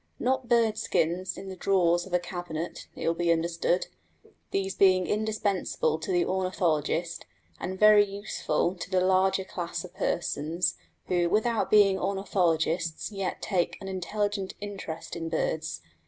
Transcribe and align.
Not 0.17 0.49
bird 0.49 0.79
skins 0.79 1.37
in 1.37 1.47
the 1.49 1.55
drawers 1.55 2.07
of 2.07 2.13
a 2.15 2.17
cabinet, 2.17 2.87
it 2.95 3.05
will 3.07 3.13
be 3.13 3.31
understood, 3.31 3.85
these 4.49 4.73
being 4.73 5.05
indispensable 5.05 5.99
to 5.99 6.11
the 6.11 6.25
ornithologist, 6.25 7.27
and 7.59 7.79
very 7.79 8.03
useful 8.03 8.73
to 8.77 8.89
the 8.89 8.99
larger 9.01 9.43
class 9.43 9.83
of 9.83 9.93
persons 9.93 10.73
who 11.05 11.29
without 11.29 11.69
being 11.69 11.99
ornithologists 11.99 13.11
yet 13.11 13.43
take 13.43 13.77
an 13.79 13.87
intelligent 13.87 14.55
interest 14.59 15.15
in 15.15 15.29
birds. 15.29 15.81